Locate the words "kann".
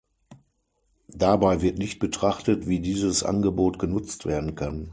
4.55-4.89